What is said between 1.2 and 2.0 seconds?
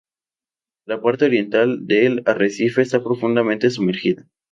oriental